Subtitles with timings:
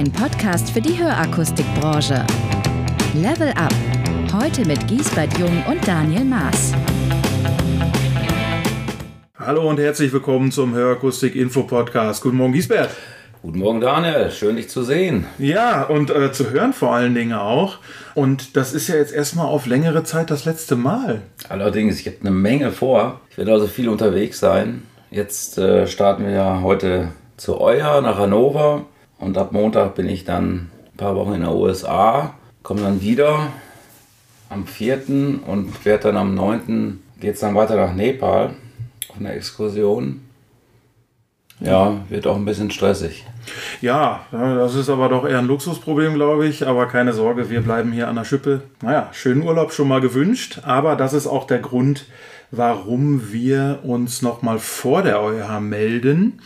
[0.00, 2.24] ein Podcast für die Hörakustikbranche.
[3.12, 3.74] Level Up.
[4.32, 6.72] Heute mit Giesbert Jung und Daniel Maas.
[9.38, 12.22] Hallo und herzlich willkommen zum Hörakustik Info Podcast.
[12.22, 12.88] Guten Morgen, Giesbert.
[13.42, 14.30] Guten Morgen, Daniel.
[14.30, 15.26] Schön, dich zu sehen.
[15.36, 17.76] Ja, und äh, zu hören vor allen Dingen auch.
[18.14, 21.20] Und das ist ja jetzt erstmal auf längere Zeit das letzte Mal.
[21.50, 23.20] Allerdings, ich habe eine Menge vor.
[23.28, 24.84] Ich werde also viel unterwegs sein.
[25.10, 28.86] Jetzt äh, starten wir ja heute zu Euer nach Hannover.
[29.20, 32.34] Und ab Montag bin ich dann ein paar Wochen in den USA.
[32.62, 33.48] Komme dann wieder
[34.48, 35.40] am 4.
[35.46, 37.00] und werde dann am 9.
[37.20, 38.54] geht es dann weiter nach Nepal
[39.08, 40.22] auf eine Exkursion.
[41.60, 43.26] Ja, wird auch ein bisschen stressig.
[43.82, 46.66] Ja, das ist aber doch eher ein Luxusproblem, glaube ich.
[46.66, 48.62] Aber keine Sorge, wir bleiben hier an der Schippe.
[48.80, 50.60] Naja, schönen Urlaub schon mal gewünscht.
[50.64, 52.06] Aber das ist auch der Grund,
[52.50, 56.40] warum wir uns nochmal vor der EuH melden.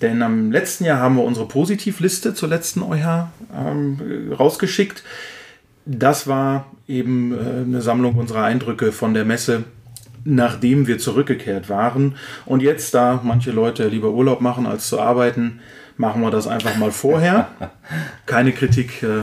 [0.00, 5.02] Denn am letzten Jahr haben wir unsere Positivliste zur letzten EuH ähm, rausgeschickt.
[5.86, 9.64] Das war eben äh, eine Sammlung unserer Eindrücke von der Messe
[10.24, 12.16] nachdem wir zurückgekehrt waren.
[12.46, 15.60] Und jetzt, da manche Leute lieber Urlaub machen als zu arbeiten,
[15.96, 17.48] machen wir das einfach mal vorher.
[18.26, 19.22] Keine Kritik äh,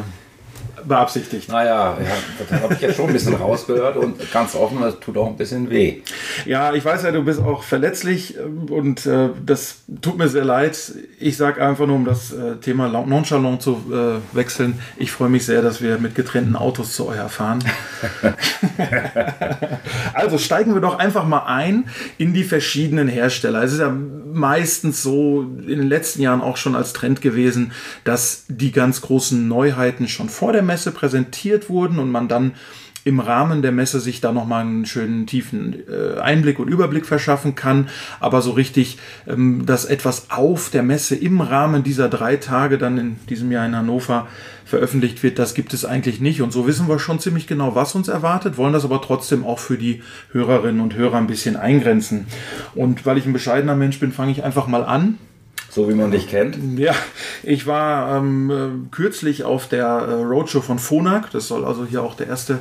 [0.86, 1.50] beabsichtigt.
[1.50, 5.18] Naja, ja, das habe ich jetzt schon ein bisschen rausgehört und ganz offen, das tut
[5.18, 6.02] auch ein bisschen weh.
[6.46, 10.46] Ja, ich weiß ja, du bist auch verletzlich äh, und äh, das tut mir sehr
[10.46, 10.94] leid.
[11.20, 15.46] Ich sage einfach nur, um das äh, Thema nonchalant zu äh, wechseln, ich freue mich
[15.46, 17.60] sehr, dass wir mit getrennten Autos zu euch fahren.
[20.14, 23.64] also steigen wir doch einfach mal ein in die verschiedenen Hersteller.
[23.64, 23.90] Es ist ja
[24.34, 27.72] meistens so in den letzten Jahren auch schon als Trend gewesen,
[28.04, 32.54] dass die ganz großen Neuheiten schon vor der Messe präsentiert wurden und man dann
[33.04, 37.56] im Rahmen der Messe sich da nochmal einen schönen tiefen äh, Einblick und Überblick verschaffen
[37.56, 37.90] kann.
[38.20, 42.98] Aber so richtig, ähm, dass etwas auf der Messe im Rahmen dieser drei Tage dann
[42.98, 44.28] in diesem Jahr in Hannover
[44.66, 46.42] veröffentlicht wird, das gibt es eigentlich nicht.
[46.42, 49.60] Und so wissen wir schon ziemlich genau, was uns erwartet, wollen das aber trotzdem auch
[49.60, 52.28] für die Hörerinnen und Hörer ein bisschen eingrenzen.
[52.76, 55.18] Und weil ich ein bescheidener Mensch bin, fange ich einfach mal an.
[55.72, 56.58] So wie man dich kennt.
[56.78, 56.94] Ja,
[57.44, 61.32] ich war ähm, äh, kürzlich auf der äh, Roadshow von Phonak.
[61.32, 62.60] Das soll also hier auch der erste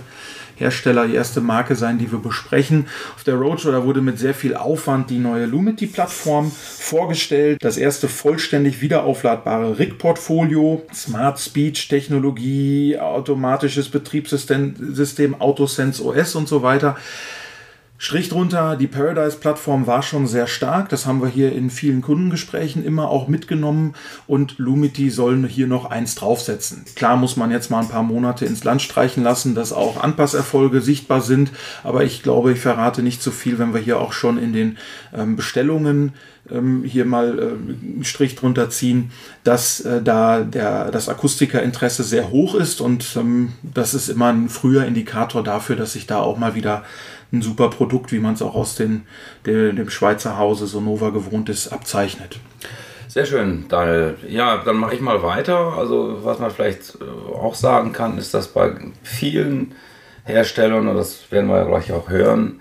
[0.55, 2.87] Hersteller, die erste Marke sein, die wir besprechen.
[3.17, 7.59] Auf der Roadshow, da wurde mit sehr viel Aufwand die neue Lumity-Plattform vorgestellt.
[7.63, 16.97] Das erste vollständig wiederaufladbare RIG-Portfolio, Smart Speech-Technologie, automatisches Betriebssystem, Autosense OS und so weiter.
[18.03, 20.89] Strich drunter, die Paradise-Plattform war schon sehr stark.
[20.89, 23.95] Das haben wir hier in vielen Kundengesprächen immer auch mitgenommen.
[24.27, 26.87] Und Lumity sollen hier noch eins draufsetzen.
[26.97, 30.81] Klar muss man jetzt mal ein paar Monate ins Land streichen lassen, dass auch Anpasserfolge
[30.81, 31.51] sichtbar sind.
[31.85, 34.55] Aber ich glaube, ich verrate nicht zu so viel, wenn wir hier auch schon in
[34.55, 34.79] den
[35.15, 36.15] ähm, Bestellungen
[36.51, 39.11] ähm, hier mal äh, einen Strich drunter ziehen,
[39.45, 42.81] dass äh, da der, das Akustikerinteresse sehr hoch ist.
[42.81, 46.85] Und ähm, das ist immer ein früher Indikator dafür, dass sich da auch mal wieder
[47.33, 49.03] ein super Produkt, wie man es auch aus den,
[49.47, 52.41] de, dem Schweizer Hause Sonova gewohnt ist, abzeichnet.
[53.07, 54.17] Sehr schön, Daniel.
[54.29, 55.75] Ja, dann mache ich mal weiter.
[55.77, 59.75] Also was man vielleicht äh, auch sagen kann, ist, dass bei vielen
[60.25, 62.61] Herstellern, und das werden wir ja gleich auch hören,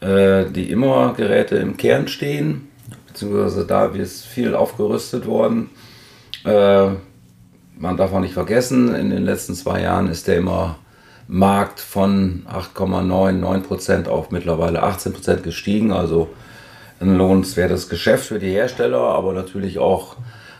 [0.00, 2.69] äh, die immer Geräte im Kern stehen,
[3.12, 5.70] beziehungsweise da ist viel aufgerüstet worden.
[6.44, 6.90] Äh,
[7.76, 10.78] man darf auch nicht vergessen, in den letzten zwei Jahren ist der immer
[11.26, 15.92] Markt von 8,99% auf mittlerweile 18% gestiegen.
[15.92, 16.28] Also
[17.00, 20.16] ein lohnenswertes Geschäft für die Hersteller, aber natürlich auch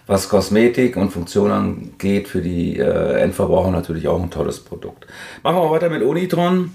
[0.06, 5.06] was Kosmetik und Funktion angeht, für die äh, Endverbraucher natürlich auch ein tolles Produkt.
[5.42, 6.72] Machen wir weiter mit Unitron.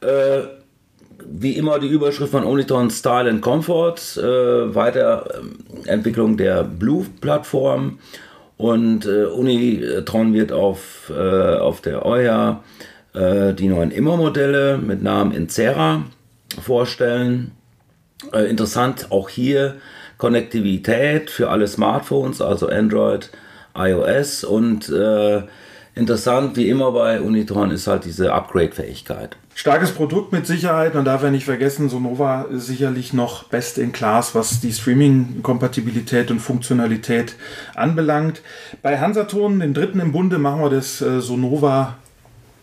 [0.00, 0.40] Äh,
[1.28, 7.98] wie immer die Überschrift von Unitron Style and Comfort, äh, Weiterentwicklung der Blue-Plattform
[8.56, 12.62] und äh, Unitron wird auf, äh, auf der EUA
[13.14, 16.04] äh, die neuen Immer-Modelle mit Namen Incera
[16.62, 17.52] vorstellen.
[18.32, 19.76] Äh, interessant auch hier
[20.18, 23.30] Konnektivität für alle Smartphones, also Android,
[23.76, 25.42] iOS und äh,
[25.96, 29.36] interessant wie immer bei Unitron ist halt diese Upgrade-Fähigkeit.
[29.54, 30.94] Starkes Produkt mit Sicherheit.
[30.94, 36.30] Man darf ja nicht vergessen, Sonova ist sicherlich noch best in class, was die Streaming-Kompatibilität
[36.30, 37.36] und Funktionalität
[37.74, 38.42] anbelangt.
[38.82, 41.96] Bei Hansaton, den dritten im Bunde, machen wir das äh, Sonova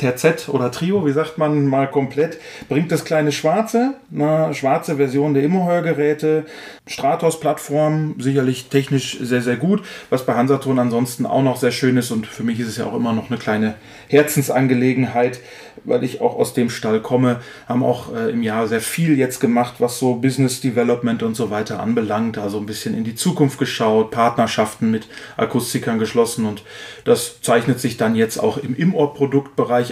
[0.04, 5.34] Terzett oder Trio, wie sagt man mal komplett, bringt das kleine Schwarze, eine schwarze Version
[5.34, 6.46] der Immohörgeräte,
[6.88, 12.12] Stratos-Plattform, sicherlich technisch sehr, sehr gut, was bei Hansaton ansonsten auch noch sehr schön ist
[12.12, 13.76] und für mich ist es ja auch immer noch eine kleine
[14.10, 15.40] Herzensangelegenheit,
[15.86, 19.40] weil ich auch aus dem Stall komme, haben auch äh, im Jahr sehr viel jetzt
[19.40, 23.58] gemacht, was so Business Development und so weiter anbelangt, also ein bisschen in die Zukunft
[23.58, 25.08] geschaut, Partnerschaften mit
[25.38, 26.64] Akustikern geschlossen und
[27.06, 28.76] das zeichnet sich dann jetzt auch im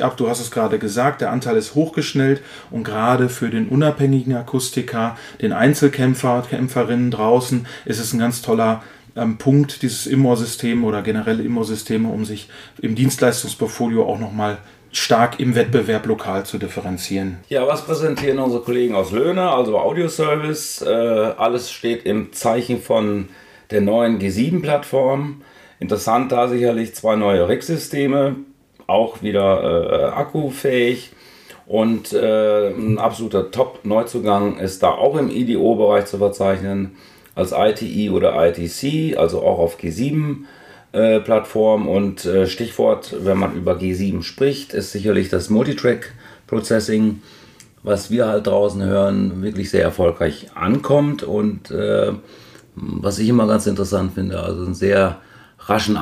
[0.01, 0.17] Ab.
[0.17, 5.17] Du hast es gerade gesagt, der Anteil ist hochgeschnellt und gerade für den unabhängigen Akustiker,
[5.41, 8.83] den Einzelkämpfer, Kämpferinnen draußen, ist es ein ganz toller
[9.15, 12.49] ähm, Punkt, dieses Immer-System oder generelle Immer-Systeme, um sich
[12.81, 14.57] im Dienstleistungsportfolio auch nochmal
[14.91, 17.37] stark im Wettbewerb lokal zu differenzieren.
[17.47, 20.81] Ja, was präsentieren unsere Kollegen aus Löhne, also Audioservice?
[20.81, 23.29] Äh, alles steht im Zeichen von
[23.71, 25.41] der neuen G7-Plattform.
[25.79, 28.35] Interessant da sicherlich zwei neue RIG-Systeme,
[28.91, 31.11] auch wieder äh, akkufähig.
[31.67, 36.97] Und äh, ein absoluter Top-Neuzugang ist da auch im IDO-Bereich zu verzeichnen,
[37.33, 40.43] als ITI oder ITC, also auch auf G7
[40.91, 41.19] äh.
[41.21, 46.11] Und äh, Stichwort, wenn man über G7 spricht, ist sicherlich das Multitrack
[46.47, 47.21] Processing,
[47.83, 52.11] was wir halt draußen hören, wirklich sehr erfolgreich ankommt und äh,
[52.75, 55.21] was ich immer ganz interessant finde, also einen sehr
[55.59, 55.95] raschen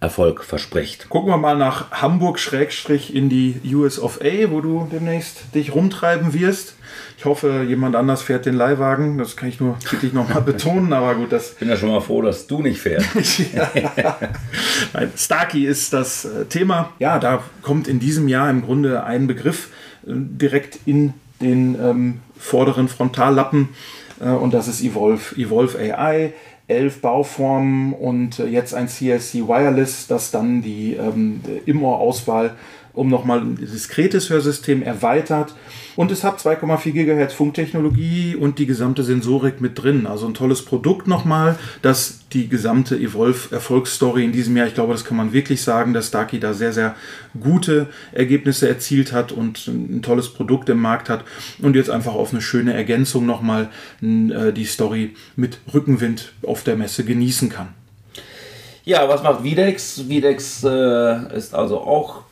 [0.00, 1.10] Anpasserfolg verspricht.
[1.10, 5.74] Gucken wir mal nach Hamburg Schrägstrich in die US of A, wo du demnächst dich
[5.74, 6.74] rumtreiben wirst.
[7.18, 9.18] Ich hoffe, jemand anders fährt den Leihwagen.
[9.18, 11.52] Das kann ich nur wirklich nochmal betonen, aber gut, das.
[11.52, 13.08] Ich bin ja schon mal froh, dass du nicht fährst.
[14.94, 16.92] Nein, Starkey ist das äh, Thema.
[16.98, 19.68] Ja, da kommt in diesem Jahr im Grunde ein Begriff
[20.06, 21.12] äh, direkt in
[21.42, 23.68] den ähm, vorderen Frontallappen
[24.20, 26.32] äh, und das ist Evolve, Evolve AI
[26.70, 32.52] elf Bauformen und jetzt ein CLC Wireless, das dann die ähm, Im-Ohr-Auswahl
[32.92, 35.54] um nochmal ein diskretes Hörsystem erweitert.
[35.96, 40.06] Und es hat 2,4 GHz Funktechnologie und die gesamte Sensorik mit drin.
[40.06, 45.04] Also ein tolles Produkt nochmal, das die gesamte Evolve-Erfolgsstory in diesem Jahr, ich glaube, das
[45.04, 46.94] kann man wirklich sagen, dass Starkey da sehr, sehr
[47.38, 51.24] gute Ergebnisse erzielt hat und ein tolles Produkt im Markt hat.
[51.60, 53.68] Und jetzt einfach auf eine schöne Ergänzung nochmal
[54.02, 57.68] äh, die Story mit Rückenwind auf der Messe genießen kann.
[58.84, 60.08] Ja, was macht Videx?
[60.08, 62.22] Videx äh, ist also auch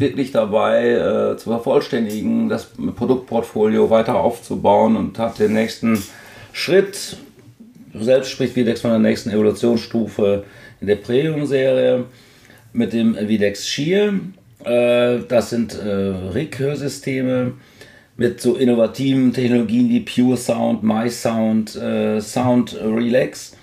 [0.00, 6.02] wirklich dabei äh, zu vervollständigen, das Produktportfolio weiter aufzubauen und hat den nächsten
[6.52, 7.16] Schritt,
[7.94, 10.44] selbst spricht Videx von der nächsten Evolutionsstufe
[10.80, 12.04] in der Premium-Serie
[12.72, 14.14] mit dem Videx Shear.
[14.64, 17.52] Äh, das sind äh, RIG-Hörsysteme
[18.16, 23.56] mit so innovativen Technologien wie Pure Sound, My Sound, äh, Sound Relax.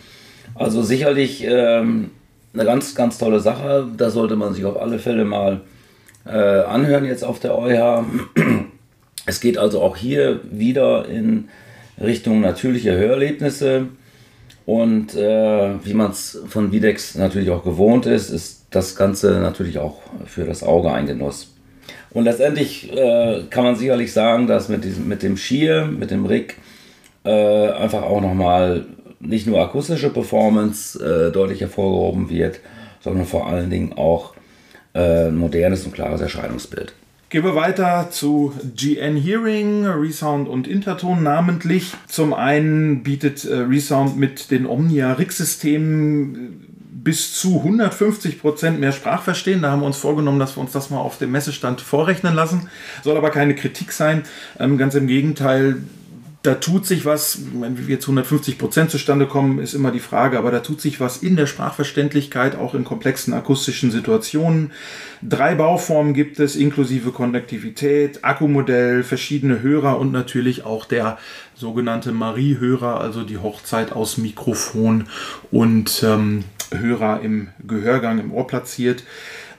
[0.55, 2.11] Also sicherlich ähm,
[2.53, 3.87] eine ganz, ganz tolle Sache.
[3.97, 5.61] Da sollte man sich auf alle Fälle mal
[6.25, 8.03] äh, anhören jetzt auf der EuH.
[9.27, 11.49] Es geht also auch hier wieder in
[11.99, 13.87] Richtung natürliche Hörerlebnisse.
[14.65, 19.77] Und äh, wie man es von Videx natürlich auch gewohnt ist, ist das Ganze natürlich
[19.77, 21.55] auch für das Auge ein Genuss.
[22.11, 26.25] Und letztendlich äh, kann man sicherlich sagen, dass mit, diesem, mit dem Schier, mit dem
[26.25, 26.57] Rig,
[27.23, 28.85] äh, einfach auch nochmal
[29.19, 32.59] nicht nur akustische Performance äh, deutlich hervorgehoben wird,
[33.01, 34.33] sondern vor allen Dingen auch
[34.95, 36.93] äh, modernes und klares Erscheinungsbild.
[37.29, 41.91] Gehen wir weiter zu GN Hearing, Resound und Interton namentlich.
[42.07, 46.75] Zum einen bietet äh, Resound mit den Omnia RIG-Systemen äh,
[47.05, 49.61] bis zu 150 Prozent mehr Sprachverstehen.
[49.61, 52.69] Da haben wir uns vorgenommen, dass wir uns das mal auf dem Messestand vorrechnen lassen.
[53.03, 54.23] Soll aber keine Kritik sein.
[54.59, 55.77] Ähm, ganz im Gegenteil,
[56.45, 60.51] da tut sich was, wie jetzt 150 Prozent zustande kommen, ist immer die Frage, aber
[60.51, 64.71] da tut sich was in der Sprachverständlichkeit, auch in komplexen akustischen Situationen.
[65.21, 71.17] Drei Bauformen gibt es, inklusive Konnektivität, Akkumodell, verschiedene Hörer und natürlich auch der
[71.55, 75.05] sogenannte Marie-Hörer, also die Hochzeit aus Mikrofon
[75.51, 79.03] und ähm, Hörer im Gehörgang im Ohr platziert.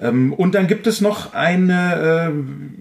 [0.01, 2.33] Ähm, und dann gibt es noch eine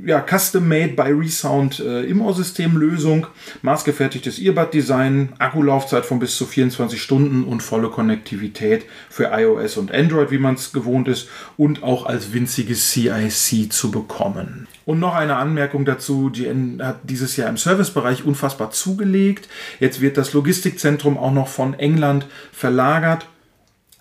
[0.05, 3.27] äh, ja, Custom-Made by Resound äh, Immo-System-Lösung,
[3.61, 10.31] maßgefertigtes Earbud-Design, Akkulaufzeit von bis zu 24 Stunden und volle Konnektivität für iOS und Android,
[10.31, 14.67] wie man es gewohnt ist, und auch als winziges CIC zu bekommen.
[14.85, 19.49] Und noch eine Anmerkung dazu, GN hat dieses Jahr im Servicebereich unfassbar zugelegt.
[19.79, 23.25] Jetzt wird das Logistikzentrum auch noch von England verlagert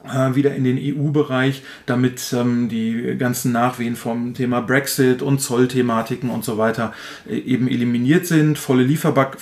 [0.04, 6.44] wieder in den EU-Bereich, damit ähm, die ganzen Nachwehen vom Thema Brexit und Zollthematiken und
[6.44, 6.92] so weiter
[7.28, 8.58] äh, eben eliminiert sind.
[8.58, 9.32] Volle, Lieferbar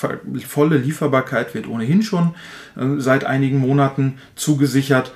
[0.46, 2.34] volle Lieferbarkeit wird ohnehin schon
[2.76, 5.12] äh, seit einigen Monaten zugesichert.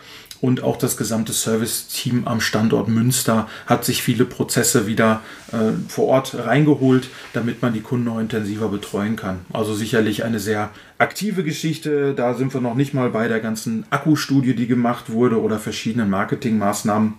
[0.47, 6.07] Und auch das gesamte Service-Team am Standort Münster hat sich viele Prozesse wieder äh, vor
[6.07, 9.41] Ort reingeholt, damit man die Kunden noch intensiver betreuen kann.
[9.53, 12.15] Also sicherlich eine sehr aktive Geschichte.
[12.15, 16.11] Da sind wir noch nicht mal bei der ganzen Akkustudie, die gemacht wurde oder verschiedenen
[16.11, 17.15] Marketingmaßnahmen,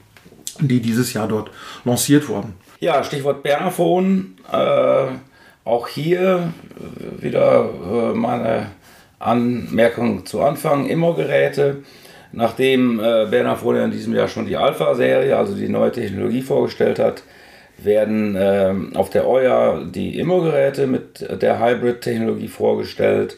[0.62, 1.52] die dieses Jahr dort
[1.84, 2.54] lanciert wurden.
[2.80, 4.38] Ja, Stichwort Bernerphone.
[4.50, 5.08] Äh,
[5.66, 6.54] auch hier
[7.20, 8.68] wieder äh, meine
[9.20, 10.88] Anmerkung zu Anfang.
[10.88, 11.84] Immo-Geräte.
[12.32, 17.24] Nachdem äh, Bernerphone in diesem Jahr schon die Alpha-Serie, also die neue Technologie vorgestellt hat,
[17.78, 23.38] werden äh, auf der OIA die Immo-Geräte mit der Hybrid-Technologie vorgestellt.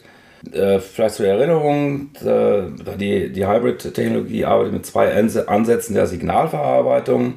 [0.52, 2.62] Äh, vielleicht zur Erinnerung, äh,
[2.98, 7.36] die, die Hybrid-Technologie arbeitet mit zwei Ansätzen der Signalverarbeitung.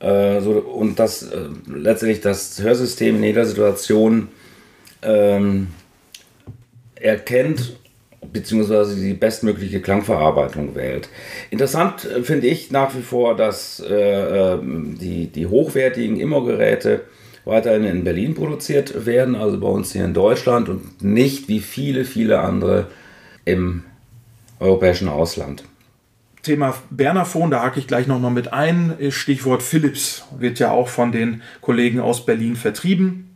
[0.00, 4.28] Äh, so, und das äh, letztendlich das Hörsystem in jeder Situation
[5.02, 5.68] ähm,
[6.96, 7.78] erkennt
[8.32, 11.08] beziehungsweise die bestmögliche Klangverarbeitung wählt.
[11.50, 17.02] Interessant äh, finde ich nach wie vor, dass äh, ähm, die, die hochwertigen Immo-Geräte
[17.44, 22.04] weiterhin in Berlin produziert werden, also bei uns hier in Deutschland und nicht wie viele,
[22.04, 22.88] viele andere
[23.44, 23.84] im
[24.60, 25.64] europäischen Ausland.
[26.42, 28.96] Thema Bernerphone, da hake ich gleich nochmal mit ein.
[29.10, 33.27] Stichwort Philips wird ja auch von den Kollegen aus Berlin vertrieben.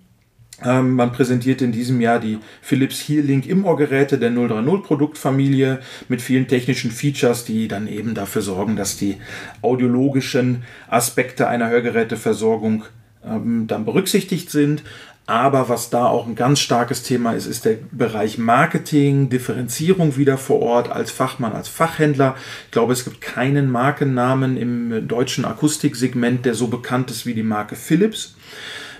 [0.64, 6.48] Ähm, man präsentiert in diesem Jahr die Philips Hearlink Im-Ohr-Geräte der 030 Produktfamilie mit vielen
[6.48, 9.16] technischen Features, die dann eben dafür sorgen, dass die
[9.60, 12.84] audiologischen Aspekte einer Hörgeräteversorgung
[13.24, 14.82] ähm, dann berücksichtigt sind.
[15.24, 20.36] Aber was da auch ein ganz starkes Thema ist, ist der Bereich Marketing, Differenzierung wieder
[20.36, 22.34] vor Ort als Fachmann, als Fachhändler.
[22.66, 27.44] Ich glaube, es gibt keinen Markennamen im deutschen Akustiksegment, der so bekannt ist wie die
[27.44, 28.34] Marke Philips.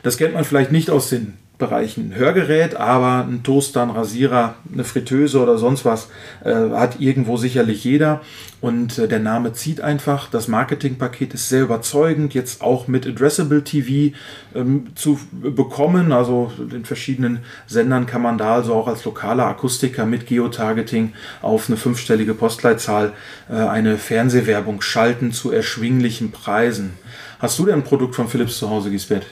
[0.04, 4.83] Das kennt man vielleicht nicht aus den Bereichen Hörgerät, aber ein Toaster, ein Rasierer, eine
[4.83, 6.09] Fritteuse oder sonst was
[6.45, 8.21] äh, hat irgendwo sicherlich jeder.
[8.61, 10.28] Und äh, der Name zieht einfach.
[10.28, 14.16] Das Marketingpaket ist sehr überzeugend, jetzt auch mit Addressable TV
[14.57, 16.11] ähm, zu bekommen.
[16.11, 17.38] Also in verschiedenen
[17.69, 23.12] Sendern kann man da also auch als lokaler Akustiker mit Geotargeting auf eine fünfstellige Postleitzahl
[23.49, 26.95] äh, eine Fernsehwerbung schalten zu erschwinglichen Preisen.
[27.38, 29.26] Hast du denn ein Produkt von Philips zu Hause, Gisbert?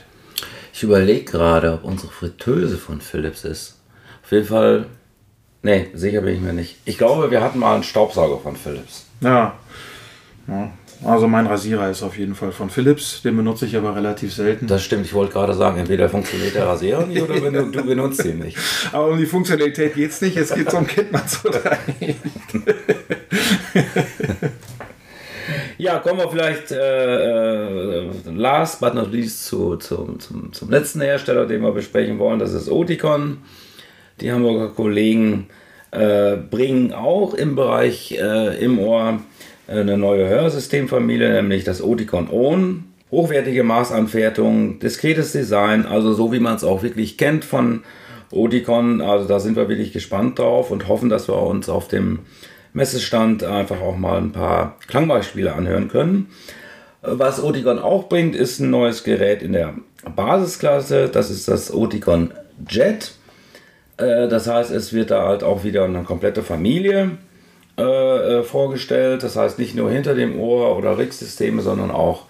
[0.72, 3.80] Ich überlege gerade, ob unsere Fritteuse von Philips ist.
[4.22, 4.86] Auf jeden Fall,
[5.62, 6.76] nee, sicher bin ich mir nicht.
[6.84, 9.06] Ich glaube, wir hatten mal einen Staubsauger von Philips.
[9.20, 9.54] Ja.
[10.46, 10.70] ja.
[11.02, 14.66] Also mein Rasierer ist auf jeden Fall von Philips, den benutze ich aber relativ selten.
[14.66, 18.40] Das stimmt, ich wollte gerade sagen, entweder funktioniert der Rasierer nicht oder du benutzt ihn
[18.40, 18.58] nicht.
[18.92, 21.50] Aber um die Funktionalität geht es nicht, es geht um man so
[25.80, 31.00] Ja, kommen wir vielleicht äh, äh, last but not least zu, zu, zum, zum letzten
[31.00, 32.38] Hersteller, den wir besprechen wollen.
[32.38, 33.38] Das ist Oticon.
[34.20, 35.46] Die Hamburger Kollegen
[35.90, 39.20] äh, bringen auch im Bereich äh, im Ohr
[39.68, 42.84] äh, eine neue Hörsystemfamilie, nämlich das Oticon Own.
[43.10, 47.84] Hochwertige Maßanfertigung, diskretes Design, also so wie man es auch wirklich kennt von
[48.30, 49.00] Oticon.
[49.00, 52.18] Also da sind wir wirklich gespannt drauf und hoffen, dass wir uns auf dem
[52.72, 56.28] Messestand einfach auch mal ein paar Klangbeispiele anhören können.
[57.02, 59.74] Was Oticon auch bringt, ist ein neues Gerät in der
[60.14, 61.08] Basisklasse.
[61.08, 62.32] Das ist das Oticon
[62.68, 63.12] Jet.
[63.96, 67.12] Äh, das heißt, es wird da halt auch wieder eine komplette Familie
[67.78, 69.22] äh, äh, vorgestellt.
[69.22, 72.24] Das heißt, nicht nur hinter dem Ohr oder RIG-Systeme, sondern auch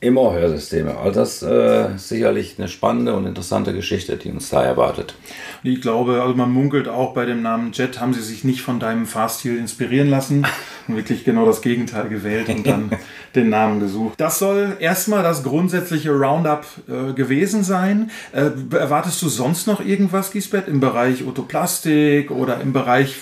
[0.00, 0.98] im Ohrhörsysteme.
[0.98, 5.14] Also das äh, ist sicherlich eine spannende und interessante Geschichte, die uns da erwartet.
[5.62, 8.80] Ich glaube, also man munkelt auch bei dem Namen Jet, haben sie sich nicht von
[8.80, 10.46] deinem Fahrstil inspirieren lassen
[10.88, 12.90] und wirklich genau das Gegenteil gewählt und dann
[13.34, 14.20] den Namen gesucht.
[14.20, 18.10] Das soll erstmal das grundsätzliche Roundup äh, gewesen sein.
[18.32, 23.16] Äh, erwartest du sonst noch irgendwas, Gisbert, im Bereich Otoplastik oder im Bereich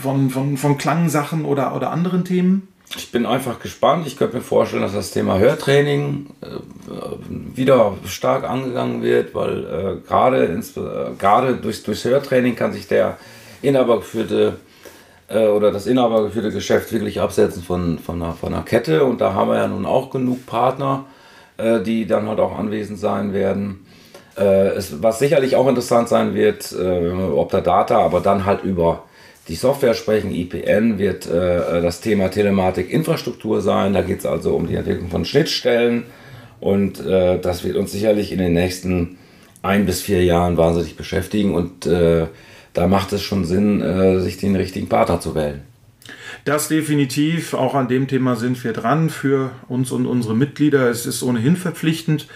[0.00, 2.68] von, von, von Klangsachen oder, oder anderen Themen?
[2.96, 4.06] Ich bin einfach gespannt.
[4.06, 10.08] Ich könnte mir vorstellen, dass das Thema Hörtraining äh, wieder stark angegangen wird, weil äh,
[10.08, 13.16] gerade äh, durch, durchs Hörtraining kann sich der
[13.62, 14.56] inhabergeführte
[15.28, 19.04] äh, oder das inhabergeführte Geschäft wirklich absetzen von, von, einer, von einer Kette.
[19.04, 21.06] Und da haben wir ja nun auch genug Partner,
[21.56, 23.86] äh, die dann halt auch anwesend sein werden.
[24.36, 29.04] Äh, es, was sicherlich auch interessant sein wird, ob der Data, aber dann halt über
[29.48, 30.34] die Software sprechen.
[30.34, 33.92] IPN wird äh, das Thema Telematik-Infrastruktur sein.
[33.92, 36.04] Da geht es also um die Entwicklung von Schnittstellen
[36.60, 39.18] und äh, das wird uns sicherlich in den nächsten
[39.62, 42.26] ein bis vier Jahren wahnsinnig beschäftigen und äh,
[42.72, 45.62] da macht es schon Sinn, äh, sich den richtigen Partner zu wählen.
[46.44, 47.54] Das definitiv.
[47.54, 50.88] Auch an dem Thema sind wir dran für uns und unsere Mitglieder.
[50.90, 52.26] Es ist ohnehin verpflichtend.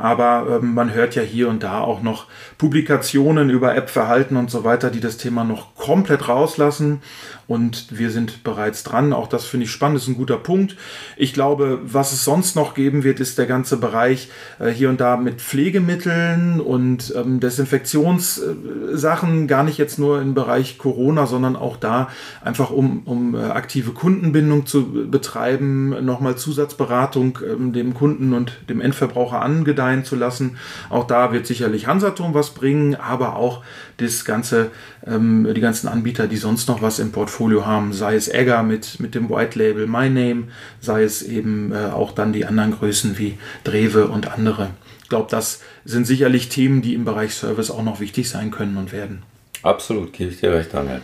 [0.00, 2.24] Aber ähm, man hört ja hier und da auch noch
[2.56, 7.02] Publikationen über App-Verhalten und so weiter, die das Thema noch komplett rauslassen.
[7.46, 9.12] Und wir sind bereits dran.
[9.12, 10.74] Auch das finde ich spannend, ist ein guter Punkt.
[11.16, 15.02] Ich glaube, was es sonst noch geben wird, ist der ganze Bereich äh, hier und
[15.02, 21.76] da mit Pflegemitteln und ähm, Desinfektionssachen, gar nicht jetzt nur im Bereich Corona, sondern auch
[21.76, 22.08] da
[22.42, 28.80] einfach um, um äh, aktive Kundenbindung zu betreiben, nochmal Zusatzberatung ähm, dem Kunden und dem
[28.80, 30.56] Endverbraucher angedeihen zu lassen.
[30.88, 33.62] Auch da wird sicherlich Hansaturm was bringen, aber auch
[33.98, 34.70] das ganze,
[35.06, 39.00] ähm, die ganzen Anbieter, die sonst noch was im Portfolio haben, sei es Egger mit,
[39.00, 40.44] mit dem White Label My Name,
[40.80, 44.70] sei es eben äh, auch dann die anderen Größen wie Drewe und andere.
[45.02, 48.76] Ich glaube, das sind sicherlich Themen, die im Bereich Service auch noch wichtig sein können
[48.76, 49.22] und werden.
[49.62, 51.00] Absolut, gebe ich dir recht, Daniel.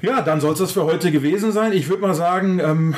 [0.00, 1.72] Ja, dann soll es das für heute gewesen sein.
[1.72, 2.94] Ich würde mal sagen, ähm,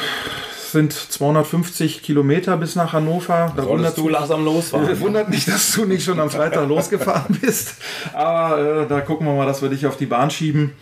[0.74, 3.52] sind 250 Kilometer bis nach Hannover.
[3.56, 5.00] Da Solltest du langsam losfahren.
[5.00, 7.76] Wundert mich, dass du nicht schon am Freitag losgefahren bist.
[8.12, 10.72] Aber äh, da gucken wir mal, dass wir dich auf die Bahn schieben.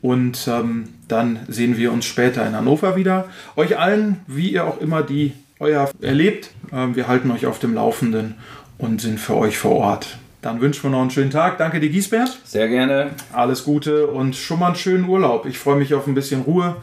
[0.00, 3.26] Und ähm, dann sehen wir uns später in Hannover wieder.
[3.54, 7.74] Euch allen, wie ihr auch immer die euer erlebt, äh, wir halten euch auf dem
[7.74, 8.34] Laufenden
[8.78, 10.18] und sind für euch vor Ort.
[10.40, 11.58] Dann wünschen wir noch einen schönen Tag.
[11.58, 12.36] Danke dir, Giesbert.
[12.44, 13.10] Sehr gerne.
[13.32, 15.46] Alles Gute und schon mal einen schönen Urlaub.
[15.46, 16.74] Ich freue mich auf ein bisschen Ruhe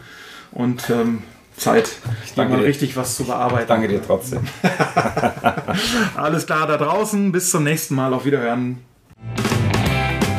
[0.53, 1.23] und ähm,
[1.59, 1.91] Zeit,
[2.25, 2.67] ich danke mal dir.
[2.67, 3.67] richtig was zu bearbeiten.
[3.67, 4.41] Danke dir trotzdem.
[6.15, 7.31] Alles klar da draußen.
[7.31, 8.13] Bis zum nächsten Mal.
[8.13, 8.79] Auf Wiederhören.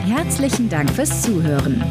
[0.06, 1.82] Herzlichen Dank fürs Zuhören.